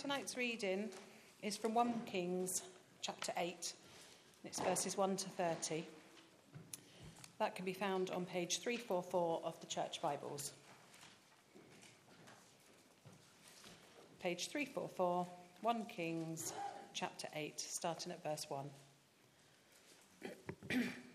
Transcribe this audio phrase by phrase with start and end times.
[0.00, 0.88] Tonight's reading
[1.42, 2.62] is from 1 Kings
[3.02, 5.84] chapter 8, and it's verses 1 to 30.
[7.38, 10.52] That can be found on page 344 of the Church Bibles.
[14.22, 15.26] Page 344,
[15.60, 16.54] 1 Kings
[16.94, 18.46] chapter 8, starting at verse
[20.70, 20.82] 1.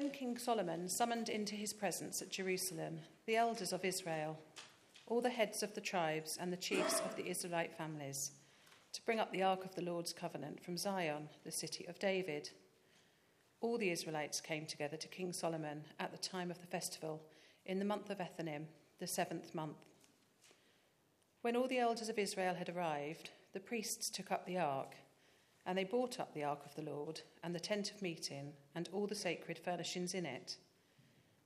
[0.00, 4.38] Then King Solomon summoned into his presence at Jerusalem the elders of Israel,
[5.06, 8.30] all the heads of the tribes and the chiefs of the Israelite families,
[8.94, 12.48] to bring up the ark of the Lord's covenant from Zion, the city of David.
[13.60, 17.20] All the Israelites came together to King Solomon at the time of the festival
[17.66, 18.68] in the month of Ethanim,
[19.00, 19.84] the seventh month.
[21.42, 24.94] When all the elders of Israel had arrived, the priests took up the ark
[25.66, 28.88] and they brought up the ark of the Lord, and the tent of meeting, and
[28.92, 30.56] all the sacred furnishings in it.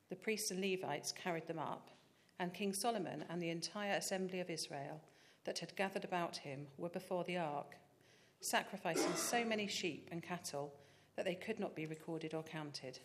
[0.08, 1.90] The priests and Levites carried them up,
[2.38, 5.00] and King Solomon and the entire assembly of Israel
[5.44, 7.76] that had gathered about him were before the ark,
[8.40, 10.72] sacrificing so many sheep and cattle
[11.16, 12.98] that they could not be recorded or counted.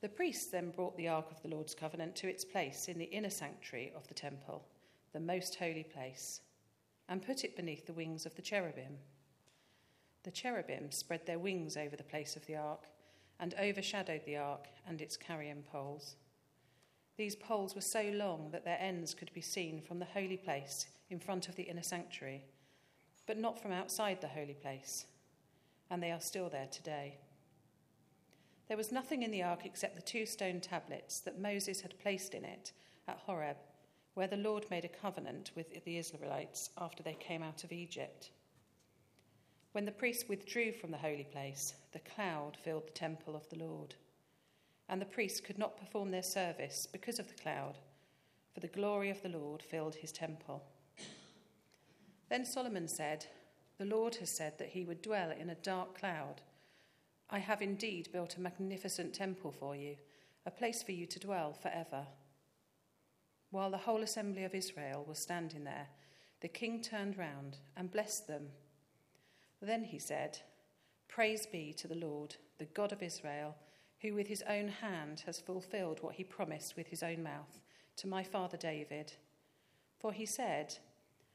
[0.00, 3.06] The priests then brought the ark of the Lord's covenant to its place in the
[3.06, 4.64] inner sanctuary of the temple,
[5.12, 6.40] the most holy place,
[7.08, 8.98] and put it beneath the wings of the cherubim.
[10.24, 12.84] The cherubim spread their wings over the place of the ark
[13.40, 16.16] and overshadowed the ark and its carrying poles.
[17.16, 20.86] These poles were so long that their ends could be seen from the holy place
[21.10, 22.44] in front of the inner sanctuary,
[23.26, 25.06] but not from outside the holy place,
[25.90, 27.18] and they are still there today.
[28.68, 32.34] There was nothing in the ark except the two stone tablets that Moses had placed
[32.34, 32.72] in it
[33.08, 33.56] at Horeb,
[34.14, 38.30] where the Lord made a covenant with the Israelites after they came out of Egypt.
[39.72, 43.58] When the priests withdrew from the holy place, the cloud filled the temple of the
[43.58, 43.94] Lord.
[44.88, 47.78] And the priests could not perform their service because of the cloud,
[48.54, 50.62] for the glory of the Lord filled his temple.
[52.30, 53.26] Then Solomon said,
[53.76, 56.40] The Lord has said that he would dwell in a dark cloud.
[57.30, 59.96] I have indeed built a magnificent temple for you,
[60.46, 62.06] a place for you to dwell forever.
[63.50, 65.88] While the whole assembly of Israel was standing there,
[66.40, 68.48] the king turned round and blessed them
[69.60, 70.38] then he said,
[71.08, 73.56] Praise be to the Lord, the God of Israel,
[74.00, 77.60] who with his own hand has fulfilled what he promised with his own mouth
[77.96, 79.12] to my father David.
[79.98, 80.76] For he said,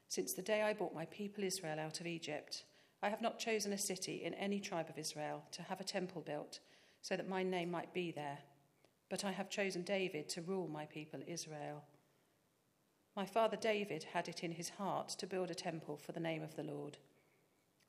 [0.08, 2.64] Since the day I brought my people Israel out of Egypt,
[3.02, 6.22] I have not chosen a city in any tribe of Israel to have a temple
[6.22, 6.60] built,
[7.02, 8.38] so that my name might be there.
[9.10, 11.84] But I have chosen David to rule my people Israel.
[13.14, 16.42] My father David had it in his heart to build a temple for the name
[16.42, 16.96] of the Lord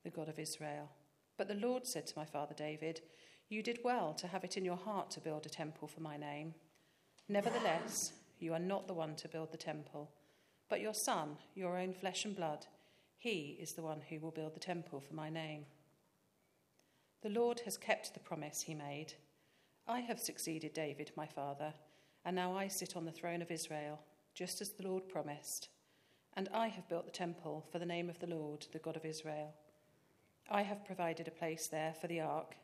[0.06, 0.88] the God of Israel.
[1.36, 3.00] But the Lord said to my father David,
[3.48, 6.16] You did well to have it in your heart to build a temple for my
[6.16, 6.54] name.
[7.28, 10.12] Nevertheless, you are not the one to build the temple,
[10.70, 12.66] but your son, your own flesh and blood.
[13.18, 15.66] He is the one who will build the temple for my name.
[17.22, 19.14] The Lord has kept the promise he made.
[19.88, 21.74] I have succeeded David, my father,
[22.24, 23.98] and now I sit on the throne of Israel,
[24.34, 25.68] just as the Lord promised.
[26.34, 29.04] And I have built the temple for the name of the Lord, the God of
[29.04, 29.54] Israel.
[30.48, 32.54] I have provided a place there for the ark,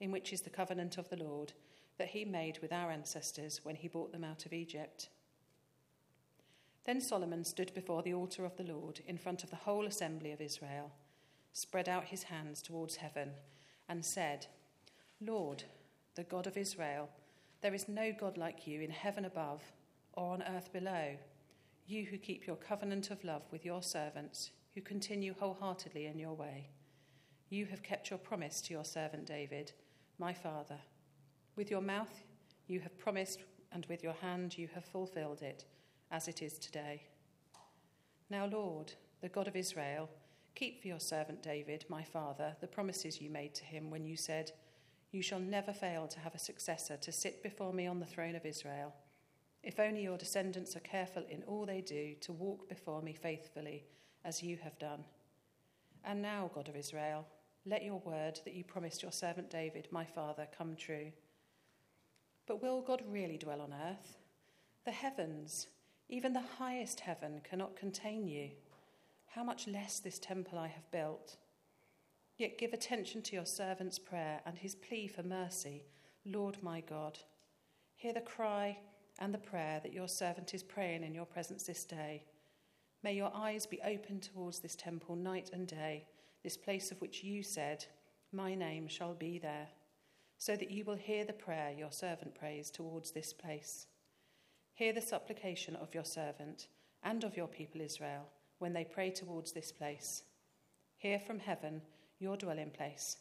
[0.00, 1.52] in which is the covenant of the Lord
[1.98, 5.08] that he made with our ancestors when he brought them out of Egypt.
[6.84, 10.32] Then Solomon stood before the altar of the Lord in front of the whole assembly
[10.32, 10.90] of Israel,
[11.52, 13.30] spread out his hands towards heaven,
[13.88, 14.46] and said,
[15.20, 15.64] Lord,
[16.14, 17.08] the God of Israel,
[17.60, 19.62] there is no God like you in heaven above
[20.14, 21.16] or on earth below,
[21.86, 26.34] you who keep your covenant of love with your servants, who continue wholeheartedly in your
[26.34, 26.68] way.
[27.50, 29.72] You have kept your promise to your servant David,
[30.18, 30.78] my father.
[31.56, 32.22] With your mouth
[32.68, 33.40] you have promised,
[33.72, 35.64] and with your hand you have fulfilled it,
[36.12, 37.02] as it is today.
[38.30, 40.08] Now, Lord, the God of Israel,
[40.54, 44.16] keep for your servant David, my father, the promises you made to him when you
[44.16, 44.52] said,
[45.10, 48.36] You shall never fail to have a successor to sit before me on the throne
[48.36, 48.94] of Israel.
[49.64, 53.86] If only your descendants are careful in all they do to walk before me faithfully,
[54.24, 55.02] as you have done.
[56.04, 57.26] And now, God of Israel,
[57.66, 61.12] let your word that you promised your servant David, my father, come true.
[62.46, 64.16] But will God really dwell on earth?
[64.84, 65.68] The heavens,
[66.08, 68.50] even the highest heaven, cannot contain you.
[69.26, 71.36] How much less this temple I have built?
[72.38, 75.84] Yet give attention to your servant's prayer and his plea for mercy,
[76.24, 77.18] Lord my God.
[77.94, 78.78] Hear the cry
[79.18, 82.24] and the prayer that your servant is praying in your presence this day.
[83.02, 86.06] May your eyes be open towards this temple night and day
[86.42, 87.84] this place of which you said,
[88.32, 89.68] My name shall be there.
[90.40, 93.86] so that you will hear the prayer your servant prays towards this place.
[94.72, 96.68] Hear the supplication of your servant
[97.02, 98.26] and of your people Israel
[98.58, 100.22] when they pray towards this place.
[100.96, 101.82] Hear from heaven
[102.18, 103.18] your dwelling place,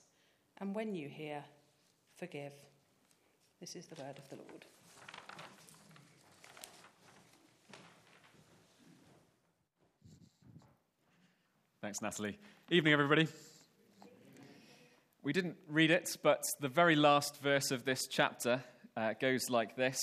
[0.59, 1.43] and when you hear,
[2.17, 2.53] forgive.
[3.59, 4.65] This is the word of the Lord.
[11.81, 12.37] Thanks, Natalie.
[12.71, 13.27] Evening, everybody.
[15.23, 18.63] We didn't read it, but the very last verse of this chapter
[18.95, 19.99] uh, goes like this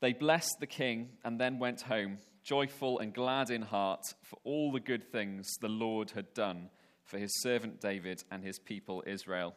[0.00, 4.72] They blessed the king and then went home, joyful and glad in heart for all
[4.72, 6.70] the good things the Lord had done
[7.04, 9.54] for his servant David and his people Israel.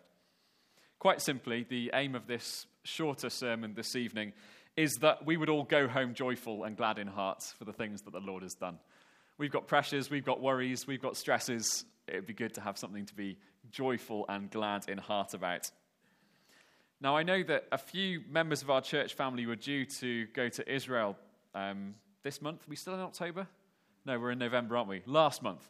[0.99, 4.33] Quite simply, the aim of this shorter sermon this evening
[4.75, 8.01] is that we would all go home joyful and glad in heart for the things
[8.01, 8.79] that the Lord has done.
[9.37, 11.83] We've got pressures, we've got worries, we've got stresses.
[12.07, 13.37] It would be good to have something to be
[13.69, 15.69] joyful and glad in heart about.
[17.01, 20.47] Now, I know that a few members of our church family were due to go
[20.47, 21.17] to Israel
[21.53, 22.61] um, this month.
[22.61, 23.45] Are we still in October?
[24.05, 25.01] No, we're in November, aren't we?
[25.05, 25.69] Last month.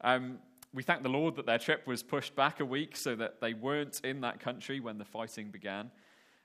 [0.00, 0.40] Um,
[0.72, 3.54] we thank the Lord that their trip was pushed back a week so that they
[3.54, 5.92] weren't in that country when the fighting began.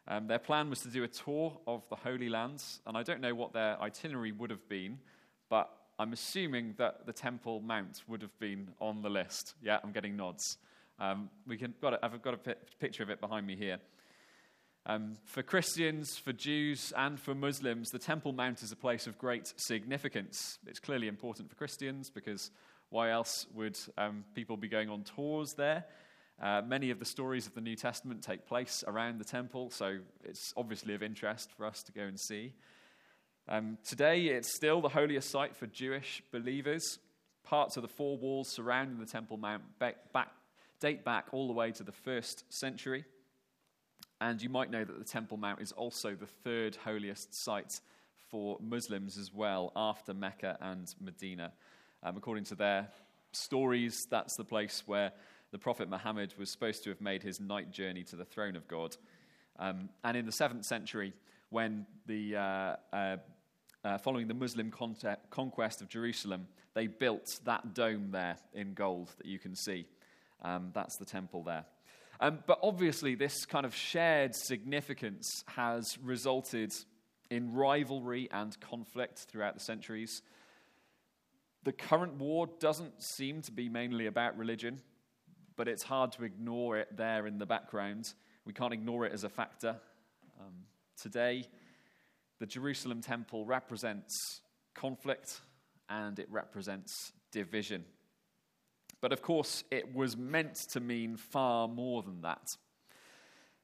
[0.07, 3.21] Um, their plan was to do a tour of the Holy Lands, and I don't
[3.21, 4.99] know what their itinerary would have been,
[5.49, 9.55] but I'm assuming that the Temple Mount would have been on the list.
[9.61, 10.57] Yeah, I'm getting nods.
[10.97, 13.79] Um, we can, got a, I've got a picture of it behind me here.
[14.85, 19.17] Um, for Christians, for Jews, and for Muslims, the Temple Mount is a place of
[19.17, 20.57] great significance.
[20.65, 22.49] It's clearly important for Christians because
[22.91, 25.83] why else would um, people be going on tours there?
[26.41, 29.97] Uh, many of the stories of the New Testament take place around the temple, so
[30.23, 32.53] it's obviously of interest for us to go and see.
[33.51, 36.99] Um, today, it's still the holiest site for Jewish believers.
[37.43, 40.27] Parts of the four walls surrounding the Temple Mount back, back,
[40.79, 43.05] date back all the way to the first century.
[44.21, 47.81] And you might know that the Temple Mount is also the third holiest site
[48.29, 51.51] for Muslims as well, after Mecca and Medina.
[52.03, 52.89] Um, according to their
[53.31, 55.11] stories, that's the place where
[55.51, 58.67] the Prophet Muhammad was supposed to have made his night journey to the throne of
[58.67, 58.95] God.
[59.57, 61.13] Um, and in the seventh century,
[61.49, 63.17] when the uh, uh,
[63.83, 64.71] uh, following the Muslim
[65.29, 69.85] conquest of Jerusalem, they built that dome there in gold that you can see.
[70.41, 71.65] Um, that's the temple there.
[72.21, 76.73] Um, but obviously, this kind of shared significance has resulted
[77.29, 80.21] in rivalry and conflict throughout the centuries.
[81.63, 84.81] The current war doesn't seem to be mainly about religion,
[85.55, 88.13] but it's hard to ignore it there in the background.
[88.45, 89.77] We can't ignore it as a factor.
[90.39, 90.53] Um,
[91.01, 91.45] today,
[92.39, 94.41] the Jerusalem temple represents
[94.73, 95.41] conflict
[95.89, 97.83] and it represents division.
[99.01, 102.45] But of course, it was meant to mean far more than that.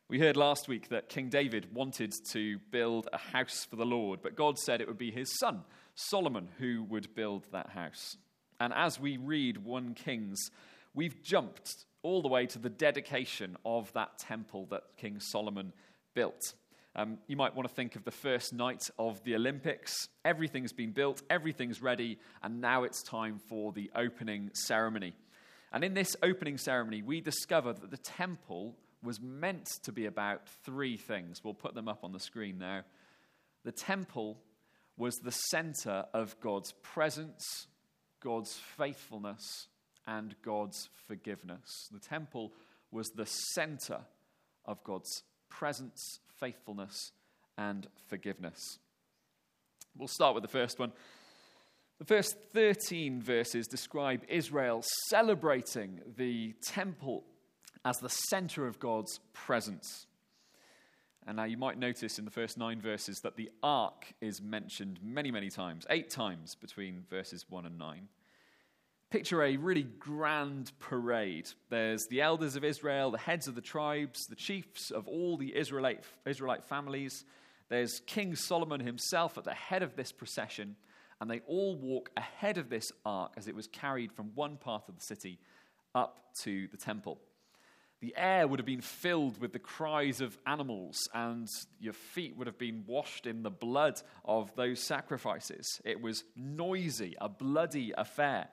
[0.08, 4.22] We heard last week that King David wanted to build a house for the Lord,
[4.22, 5.64] but God said it would be his son,
[5.96, 8.18] Solomon, who would build that house.
[8.60, 10.40] And as we read 1 Kings,
[10.94, 15.74] we've jumped all the way to the dedication of that temple that King Solomon
[16.14, 16.54] built.
[16.98, 20.08] Um, you might want to think of the first night of the Olympics.
[20.24, 25.14] Everything's been built, everything's ready, and now it's time for the opening ceremony.
[25.74, 30.48] And in this opening ceremony, we discover that the temple was meant to be about
[30.64, 31.44] three things.
[31.44, 32.84] We'll put them up on the screen now.
[33.66, 34.38] The temple
[34.96, 37.68] was the center of God's presence,
[38.22, 39.68] God's faithfulness,
[40.08, 41.90] and God's forgiveness.
[41.92, 42.54] The temple
[42.90, 44.00] was the center
[44.64, 47.12] of God's presence, faithfulness,
[47.58, 48.80] and forgiveness.
[49.98, 50.92] We'll start with the first one.
[52.00, 57.24] The first 13 verses describe Israel celebrating the temple
[57.86, 60.08] as the center of God's presence.
[61.26, 65.00] And now you might notice in the first nine verses that the ark is mentioned
[65.02, 68.08] many, many times, eight times between verses 1 and 9
[69.10, 71.50] picture a really grand parade.
[71.70, 75.56] There's the elders of Israel, the heads of the tribes, the chiefs of all the
[75.56, 77.26] Israelite, Israelite families.
[77.70, 80.76] There's King Solomon himself at the head of this procession,
[81.20, 84.84] and they all walk ahead of this ark as it was carried from one part
[84.88, 85.40] of the city
[85.94, 87.20] up to the temple.
[88.02, 91.48] The air would have been filled with the cries of animals, and
[91.80, 95.82] your feet would have been washed in the blood of those sacrifices.
[95.86, 98.50] It was noisy, a bloody affair.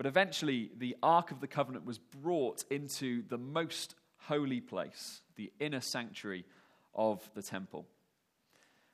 [0.00, 5.52] But eventually, the Ark of the Covenant was brought into the most holy place, the
[5.60, 6.46] inner sanctuary
[6.94, 7.84] of the temple.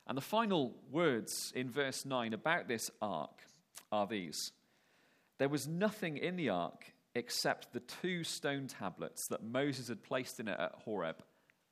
[0.05, 3.39] And the final words in verse 9 about this ark
[3.89, 4.51] are these
[5.37, 10.41] There was nothing in the ark except the two stone tablets that Moses had placed
[10.41, 11.23] in it at Horeb,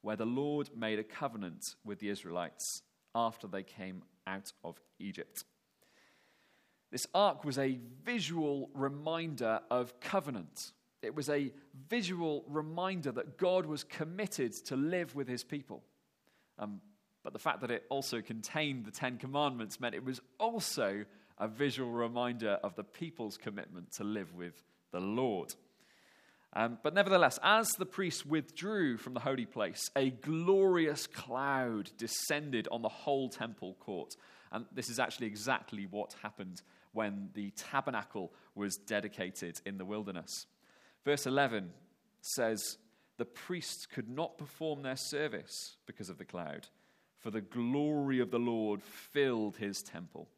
[0.01, 5.43] where the Lord made a covenant with the Israelites after they came out of Egypt.
[6.91, 10.71] This ark was a visual reminder of covenant.
[11.01, 11.51] It was a
[11.89, 15.83] visual reminder that God was committed to live with his people.
[16.57, 16.81] Um,
[17.23, 21.05] but the fact that it also contained the Ten Commandments meant it was also
[21.37, 25.53] a visual reminder of the people's commitment to live with the Lord.
[26.53, 32.67] Um, but nevertheless, as the priests withdrew from the holy place, a glorious cloud descended
[32.71, 34.15] on the whole temple court.
[34.55, 36.61] And this is actually exactly what happened
[36.93, 40.45] when the tabernacle was dedicated in the wilderness.
[41.03, 41.71] Verse 11
[42.21, 42.77] says,
[43.17, 46.69] The priests could not perform their service because of the cloud,
[47.19, 50.29] for the glory of the Lord filled his temple.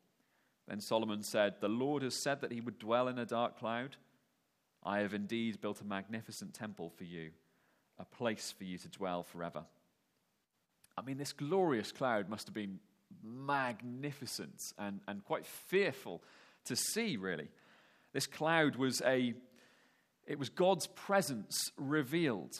[0.67, 3.97] Then Solomon said, The Lord has said that he would dwell in a dark cloud.
[4.83, 7.29] I have indeed built a magnificent temple for you,
[7.99, 9.65] a place for you to dwell forever.
[10.97, 12.79] I mean, this glorious cloud must have been
[13.23, 16.23] magnificent and, and quite fearful
[16.65, 17.49] to see, really.
[18.13, 19.33] This cloud was a,
[20.25, 22.53] it was God's presence revealed.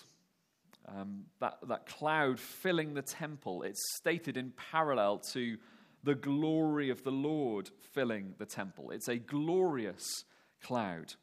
[0.88, 5.58] Um, that, that cloud filling the temple, it's stated in parallel to
[6.04, 8.92] the glory of the Lord filling the temple.
[8.92, 10.24] It's a glorious
[10.64, 11.14] cloud.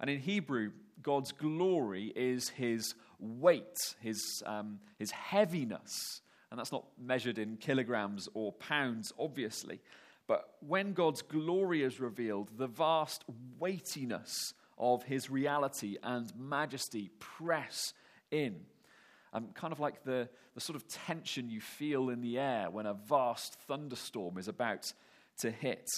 [0.00, 6.20] And in Hebrew, God's glory is his weight, his, um, his heaviness.
[6.52, 9.80] And that's not measured in kilograms or pounds, obviously.
[10.26, 13.24] But when God's glory is revealed, the vast
[13.58, 17.94] weightiness of his reality and majesty press
[18.30, 18.60] in.
[19.32, 22.84] Um, kind of like the, the sort of tension you feel in the air when
[22.84, 24.92] a vast thunderstorm is about
[25.38, 25.88] to hit.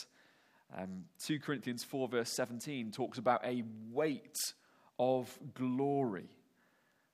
[0.79, 4.39] Um, 2 Corinthians 4, verse 17, talks about a weight
[5.01, 6.29] of glory.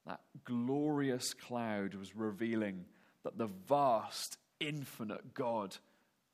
[0.07, 2.85] That glorious cloud was revealing
[3.25, 5.77] that the vast, infinite God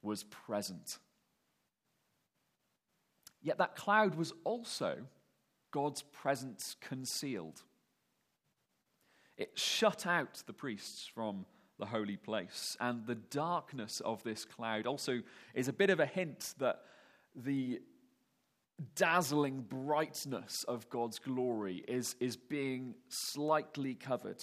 [0.03, 0.99] was present.
[3.43, 4.99] Yet that cloud was also
[5.71, 7.63] God's presence concealed.
[9.37, 11.45] It shut out the priests from
[11.79, 12.77] the holy place.
[12.81, 15.23] And the darkness of this cloud also
[15.55, 16.83] is a bit of a hint that
[17.35, 17.81] the
[18.95, 24.43] dazzling brightness of God's glory is, is being slightly covered.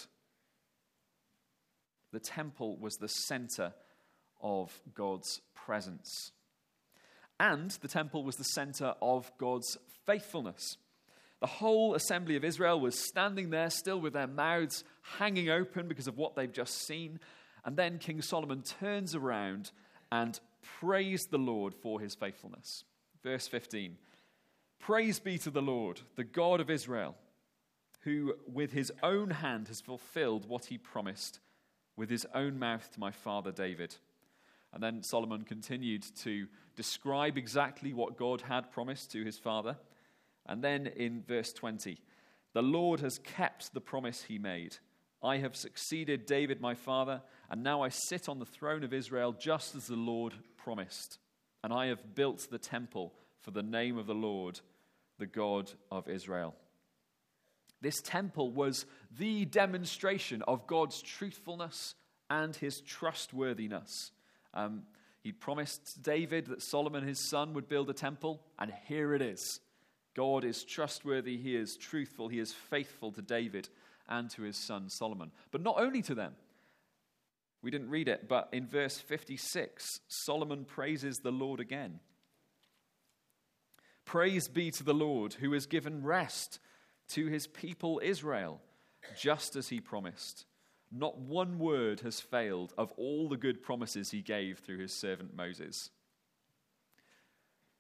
[2.14, 3.74] The temple was the center
[4.40, 6.32] of God's presence.
[7.40, 10.78] And the temple was the center of God's faithfulness.
[11.42, 14.84] The whole assembly of Israel was standing there still with their mouths
[15.18, 17.20] hanging open because of what they've just seen.
[17.66, 19.72] And then King Solomon turns around
[20.12, 20.40] and
[20.80, 22.84] praised the Lord for his faithfulness.
[23.24, 23.98] Verse 15
[24.80, 27.16] Praise be to the Lord, the God of Israel,
[28.02, 31.40] who with his own hand has fulfilled what he promised
[31.96, 33.96] with his own mouth to my father David.
[34.74, 39.78] And then Solomon continued to describe exactly what God had promised to his father.
[40.48, 42.00] And then in verse 20,
[42.54, 44.78] the Lord has kept the promise he made.
[45.22, 49.32] I have succeeded David my father, and now I sit on the throne of Israel
[49.32, 51.20] just as the Lord promised.
[51.64, 54.60] And I have built the temple for the name of the Lord,
[55.20, 56.56] the God of Israel.
[57.84, 58.86] This temple was
[59.20, 61.96] the demonstration of God's truthfulness
[62.30, 64.12] and his trustworthiness.
[64.54, 64.84] Um,
[65.22, 69.60] he promised David that Solomon, his son, would build a temple, and here it is.
[70.16, 73.68] God is trustworthy, he is truthful, he is faithful to David
[74.08, 75.32] and to his son Solomon.
[75.52, 76.36] But not only to them.
[77.62, 82.00] We didn't read it, but in verse 56, Solomon praises the Lord again.
[84.06, 86.60] Praise be to the Lord who has given rest
[87.10, 88.62] to his people Israel,
[89.20, 90.46] just as he promised.
[90.92, 95.36] Not one word has failed of all the good promises he gave through his servant
[95.36, 95.90] Moses.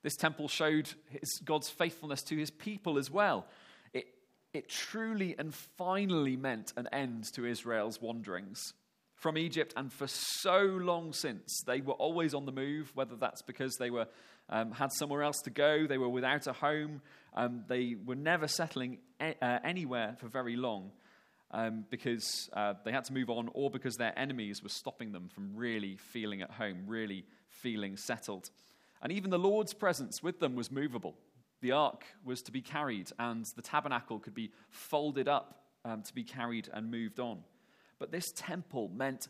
[0.01, 3.45] This temple showed his, God's faithfulness to his people as well.
[3.93, 4.05] It,
[4.53, 8.73] it truly and finally meant an end to Israel's wanderings
[9.15, 11.63] from Egypt, and for so long since.
[11.65, 14.07] They were always on the move, whether that's because they were,
[14.49, 17.01] um, had somewhere else to go, they were without a home,
[17.33, 20.91] um, they were never settling uh, anywhere for very long
[21.51, 25.29] um, because uh, they had to move on or because their enemies were stopping them
[25.29, 28.49] from really feeling at home, really feeling settled.
[29.01, 31.15] And even the Lord's presence with them was movable.
[31.61, 36.13] The ark was to be carried, and the tabernacle could be folded up um, to
[36.13, 37.39] be carried and moved on.
[37.99, 39.27] But this temple meant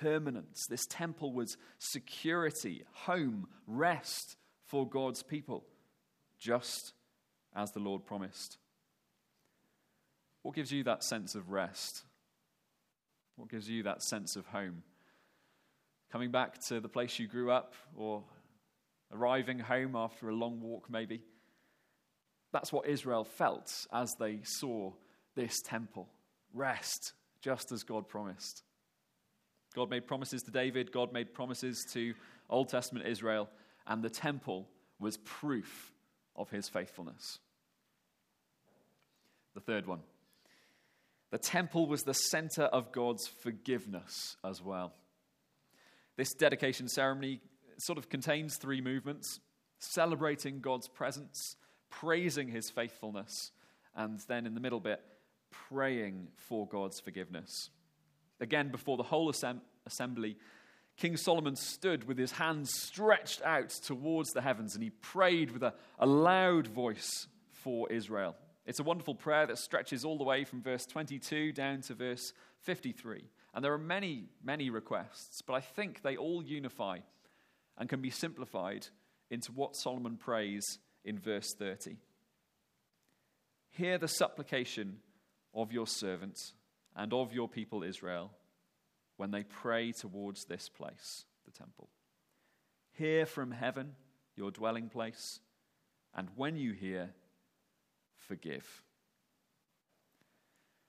[0.00, 0.66] permanence.
[0.66, 5.64] This temple was security, home, rest for God's people,
[6.38, 6.92] just
[7.54, 8.58] as the Lord promised.
[10.42, 12.02] What gives you that sense of rest?
[13.36, 14.82] What gives you that sense of home?
[16.10, 18.22] Coming back to the place you grew up or
[19.12, 21.22] arriving home after a long walk, maybe?
[22.52, 24.92] That's what Israel felt as they saw
[25.34, 26.08] this temple.
[26.52, 28.62] Rest, just as God promised.
[29.74, 32.14] God made promises to David, God made promises to
[32.48, 33.48] Old Testament Israel,
[33.86, 34.68] and the temple
[34.98, 35.92] was proof
[36.36, 37.38] of his faithfulness.
[39.54, 40.00] The third one
[41.30, 44.92] the temple was the center of God's forgiveness as well.
[46.16, 47.40] This dedication ceremony
[47.78, 49.40] sort of contains three movements
[49.78, 51.56] celebrating God's presence,
[51.88, 53.50] praising his faithfulness,
[53.96, 55.00] and then in the middle bit,
[55.68, 57.70] praying for God's forgiveness.
[58.40, 59.32] Again, before the whole
[59.86, 60.36] assembly,
[60.96, 65.62] King Solomon stood with his hands stretched out towards the heavens and he prayed with
[65.62, 68.36] a, a loud voice for Israel.
[68.66, 72.32] It's a wonderful prayer that stretches all the way from verse 22 down to verse
[72.60, 73.24] 53.
[73.54, 76.98] And there are many, many requests, but I think they all unify
[77.76, 78.86] and can be simplified
[79.30, 81.96] into what Solomon prays in verse 30.
[83.70, 84.98] Hear the supplication
[85.54, 86.52] of your servant
[86.96, 88.30] and of your people Israel
[89.16, 91.88] when they pray towards this place, the temple.
[92.92, 93.92] Hear from heaven,
[94.36, 95.40] your dwelling place,
[96.14, 97.10] and when you hear,
[98.16, 98.82] forgive.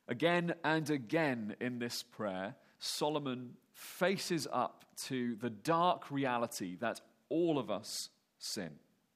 [0.08, 7.58] Again and again in this prayer, Solomon faces up to the dark reality that all
[7.58, 8.72] of us sin.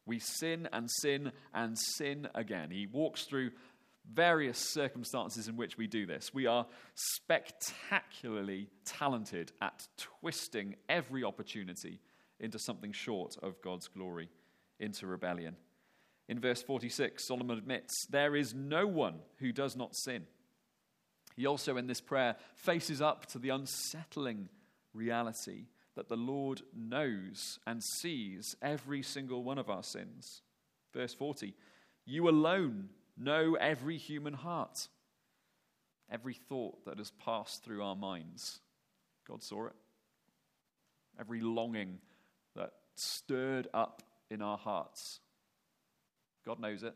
[0.06, 2.72] We sin and sin and sin again.
[2.72, 3.52] He walks through
[4.14, 6.34] various circumstances in which we do this.
[6.34, 12.00] We are spectacularly talented at twisting every opportunity
[12.40, 14.30] into something short of God's glory,
[14.80, 15.56] into rebellion.
[16.30, 20.24] In verse 46, Solomon admits, There is no one who does not sin.
[21.36, 24.50] He also, in this prayer, faces up to the unsettling
[24.94, 30.42] reality that the Lord knows and sees every single one of our sins.
[30.94, 31.54] Verse 40,
[32.06, 34.88] You alone know every human heart,
[36.12, 38.60] every thought that has passed through our minds.
[39.28, 39.76] God saw it.
[41.20, 42.00] Every longing
[42.56, 45.20] that stirred up in our hearts
[46.48, 46.96] God knows it.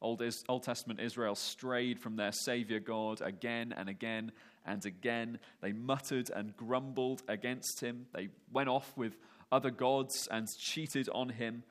[0.00, 4.30] Old, Old Testament Israel strayed from their Savior God again and again
[4.64, 5.40] and again.
[5.60, 8.06] They muttered and grumbled against him.
[8.14, 9.18] They went off with
[9.50, 11.64] other gods and cheated on him.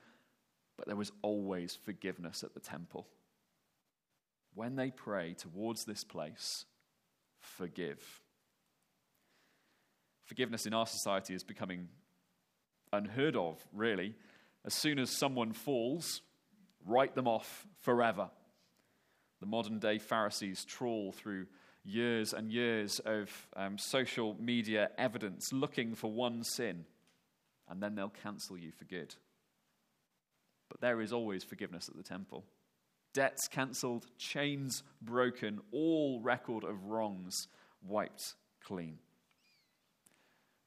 [0.77, 3.07] But there was always forgiveness at the temple.
[4.53, 6.65] When they pray towards this place,
[7.39, 8.01] forgive.
[10.23, 11.89] Forgiveness in our society is becoming
[12.91, 14.15] unheard of, really
[14.65, 16.21] as soon as someone falls,
[16.85, 18.29] write them off forever.
[19.39, 21.45] The modern day Pharisees trawl through
[21.83, 26.85] years and years of um, social media evidence looking for one sin,
[27.69, 29.13] and then they'll cancel you for good.
[30.69, 32.43] But there is always forgiveness at the temple.
[33.13, 37.47] Debts cancelled, chains broken, all record of wrongs
[37.81, 38.97] wiped clean.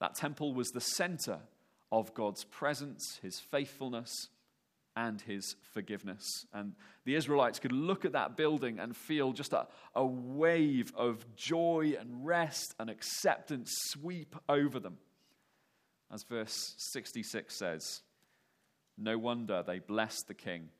[0.00, 1.40] That temple was the center
[1.90, 4.28] of God's presence, his faithfulness,
[4.96, 6.24] and his forgiveness.
[6.52, 11.24] And the Israelites could look at that building and feel just a, a wave of
[11.36, 14.98] joy and rest and acceptance sweep over them.
[16.12, 18.02] As verse 66 says,
[19.00, 20.70] No wonder they blessed the king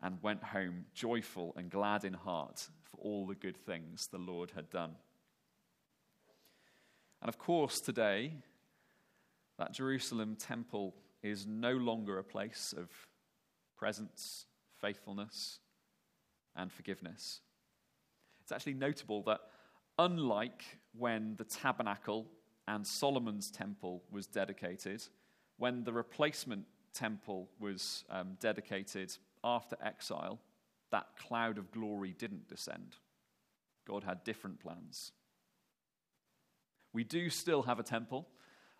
[0.00, 4.52] and went home joyful and glad in heart for all the good things the Lord
[4.54, 4.92] had done.
[7.20, 8.34] And of course, today,
[9.58, 12.90] that Jerusalem temple is no longer a place of
[13.76, 14.46] presence,
[14.80, 15.58] faithfulness,
[16.54, 17.40] and forgiveness.
[18.42, 19.40] It's actually notable that,
[19.98, 20.64] unlike
[20.96, 22.26] when the tabernacle
[22.68, 25.02] and Solomon's temple was dedicated,
[25.56, 29.10] when the replacement temple was um, dedicated
[29.42, 30.40] after exile,
[30.90, 32.96] that cloud of glory didn't descend.
[33.86, 35.12] God had different plans.
[36.92, 38.28] We do still have a temple.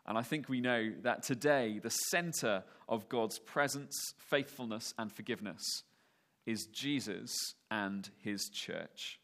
[0.07, 5.83] And I think we know that today, the center of God's presence, faithfulness, and forgiveness
[6.47, 7.31] is Jesus
[7.71, 9.19] and his church.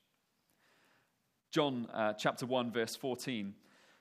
[1.52, 3.54] John uh, chapter 1, verse 14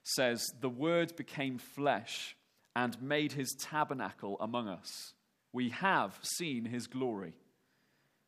[0.03, 2.35] says, The word became flesh
[2.75, 5.13] and made his tabernacle among us.
[5.51, 7.33] We have seen his glory.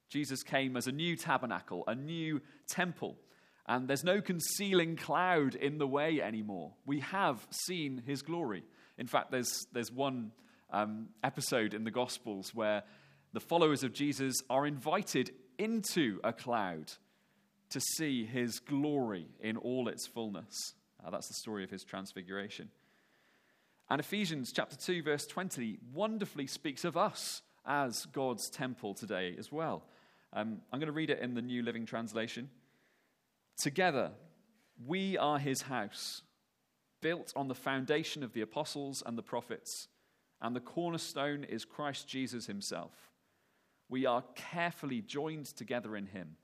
[0.09, 3.15] Jesus came as a new tabernacle, a new temple
[3.67, 6.73] and there's no concealing cloud in the way anymore.
[6.85, 8.63] We have seen his glory.
[8.97, 10.31] In fact, there's, there's one
[10.71, 12.83] um, episode in the Gospels where
[13.33, 16.91] the followers of Jesus are invited into a cloud
[17.69, 20.73] to see his glory in all its fullness.
[21.05, 22.69] Uh, that's the story of his transfiguration.
[23.91, 29.51] And Ephesians chapter 2, verse 20, wonderfully speaks of us as God's temple today as
[29.51, 29.83] well.
[30.31, 32.49] Um, I'm going to read it in the New Living Translation.
[33.57, 34.11] Together,
[34.87, 36.21] we are his house,
[37.01, 39.89] built on the foundation of the apostles and the prophets,
[40.41, 42.93] and the cornerstone is Christ Jesus himself.
[43.89, 46.37] We are carefully joined together in him,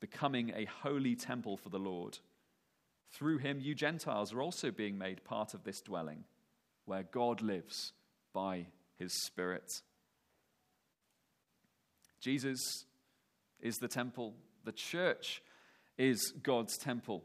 [0.00, 2.18] becoming a holy temple for the Lord.
[3.10, 6.24] Through him, you Gentiles are also being made part of this dwelling,
[6.86, 7.92] where God lives
[8.32, 8.66] by
[8.98, 9.70] his Spirit.
[12.20, 12.60] Jesus
[13.60, 15.42] is the temple, the church
[15.98, 17.24] is God's temple.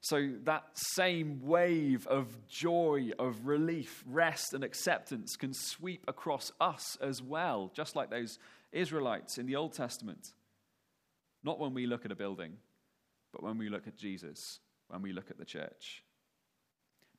[0.00, 6.96] So that same wave of joy, of relief, rest, and acceptance can sweep across us
[7.00, 8.38] as well, just like those
[8.70, 10.32] Israelites in the Old Testament.
[11.42, 12.52] Not when we look at a building,
[13.32, 16.04] but when we look at Jesus, when we look at the church.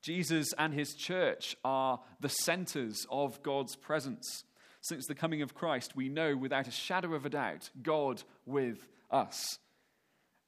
[0.02, 4.44] Jesus and his church are the centers of God's presence.
[4.80, 8.88] Since the coming of Christ, we know without a shadow of a doubt God with
[9.10, 9.58] us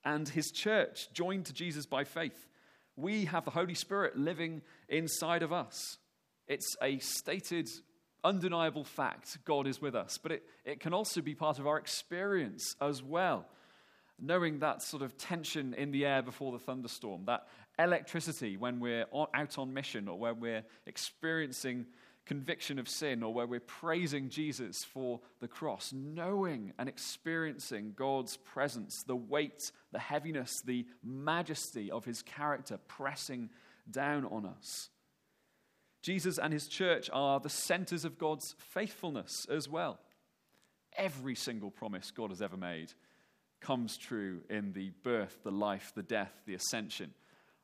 [0.05, 2.47] and his church joined to Jesus by faith.
[2.97, 5.99] We have the Holy Spirit living inside of us.
[6.49, 7.69] It's a stated,
[8.25, 11.79] undeniable fact God is with us, but it, it can also be part of our
[11.79, 13.47] experience as well.
[14.25, 19.05] Knowing that sort of tension in the air before the thunderstorm, that electricity when we're
[19.35, 21.85] out on mission or when we're experiencing
[22.25, 28.37] conviction of sin or where we're praising Jesus for the cross, knowing and experiencing God's
[28.37, 33.51] presence, the weight, the heaviness, the majesty of his character pressing
[33.91, 34.91] down on us.
[36.01, 39.99] Jesus and his church are the centers of God's faithfulness as well.
[40.97, 42.93] Every single promise God has ever made
[43.63, 47.15] comes true in the birth, the life, the death, the ascension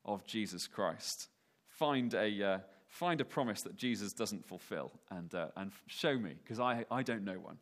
[0.04, 1.28] of Jesus Christ.
[1.68, 2.42] Find a.
[2.42, 2.58] Uh,
[2.88, 7.02] find a promise that Jesus doesn't fulfill and, uh, and show me, because I, I
[7.02, 7.58] don't know one.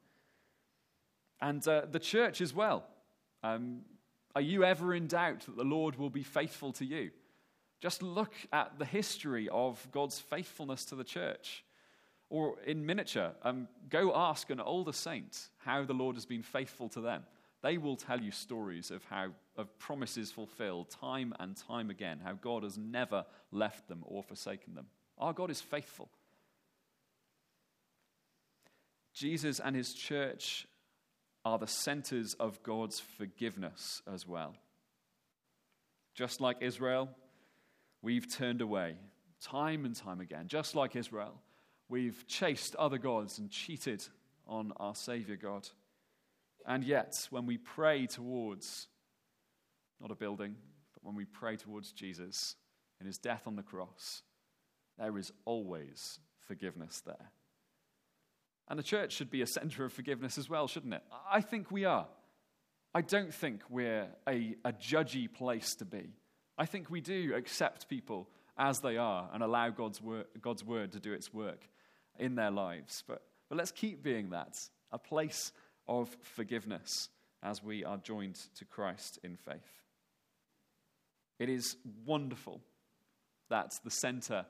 [1.40, 2.86] And uh, the church as well.
[3.42, 3.80] Um,
[4.36, 7.10] are you ever in doubt that the Lord will be faithful to you?
[7.80, 11.64] Just look at the history of God's faithfulness to the church.
[12.30, 16.88] Or in miniature, um, go ask an older saint how the Lord has been faithful
[16.90, 17.24] to them.
[17.66, 22.34] They will tell you stories of how of promises fulfilled time and time again, how
[22.34, 24.86] God has never left them or forsaken them.
[25.18, 26.08] Our God is faithful.
[29.12, 30.68] Jesus and his church
[31.44, 34.54] are the centers of God's forgiveness as well.
[36.14, 37.08] Just like Israel,
[38.00, 38.94] we've turned away
[39.40, 40.46] time and time again.
[40.46, 41.34] Just like Israel,
[41.88, 44.06] we've chased other gods and cheated
[44.46, 45.68] on our Savior God.
[46.66, 48.88] And yet, when we pray towards
[50.00, 50.56] not a building,
[50.92, 52.56] but when we pray towards Jesus
[53.00, 54.22] in his death on the cross,
[54.98, 57.30] there is always forgiveness there.
[58.68, 61.02] And the church should be a center of forgiveness as well, shouldn't it?
[61.30, 62.08] I think we are.
[62.92, 66.14] I don't think we're a, a judgy place to be.
[66.58, 70.92] I think we do accept people as they are and allow God's word, God's word
[70.92, 71.68] to do its work
[72.18, 73.04] in their lives.
[73.06, 74.58] But, but let's keep being that
[74.90, 75.52] a place
[75.88, 77.08] of forgiveness
[77.42, 79.82] as we are joined to Christ in faith.
[81.38, 82.60] It is wonderful
[83.50, 84.46] that the center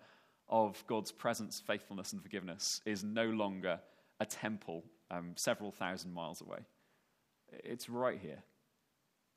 [0.48, 3.80] of God's presence, faithfulness, and forgiveness is no longer
[4.20, 6.58] a temple um, several thousand miles away.
[7.52, 8.42] It's right here.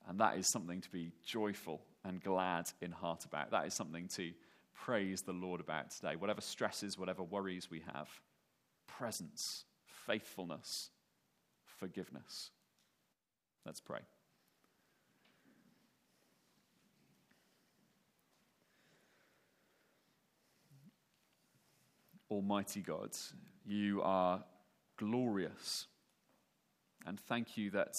[0.08, 3.50] And that is something to be joyful and glad in heart about.
[3.50, 4.32] That is something to
[4.74, 6.16] praise the Lord about today.
[6.16, 8.08] Whatever stresses, whatever worries we have,
[8.86, 9.64] presence,
[10.06, 10.90] faithfulness,
[11.80, 12.50] forgiveness.
[13.64, 14.00] Let's pray.
[22.30, 23.10] Almighty God.
[23.66, 24.44] You are
[24.96, 25.86] glorious.
[27.06, 27.94] And thank you that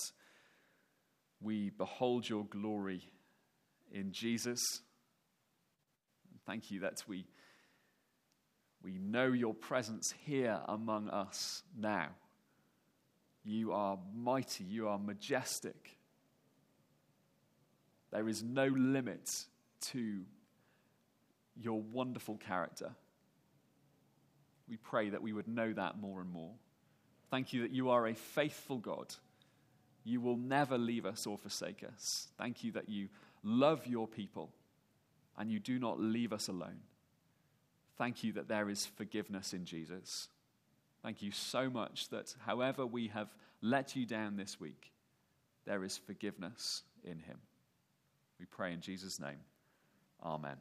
[1.41, 3.01] we behold your glory
[3.91, 4.59] in Jesus.
[6.29, 7.25] And thank you that we,
[8.83, 12.09] we know your presence here among us now.
[13.43, 15.97] You are mighty, you are majestic.
[18.11, 19.45] There is no limit
[19.91, 20.21] to
[21.55, 22.91] your wonderful character
[24.71, 26.53] we pray that we would know that more and more.
[27.29, 29.13] Thank you that you are a faithful God.
[30.05, 32.29] You will never leave us or forsake us.
[32.37, 33.09] Thank you that you
[33.43, 34.49] love your people
[35.37, 36.79] and you do not leave us alone.
[37.97, 40.29] Thank you that there is forgiveness in Jesus.
[41.03, 44.91] Thank you so much that however we have let you down this week,
[45.65, 47.37] there is forgiveness in him.
[48.39, 49.39] We pray in Jesus' name.
[50.23, 50.57] Amen.